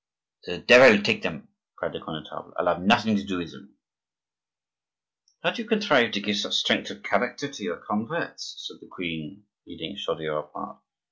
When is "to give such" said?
6.13-6.53